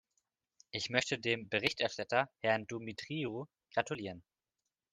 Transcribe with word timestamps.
Ich 0.71 0.89
möchte 0.89 1.19
dem 1.19 1.47
Berichterstatter 1.47 2.27
Herrn 2.39 2.65
Dumitriu 2.65 3.45
gratulieren. 3.71 4.23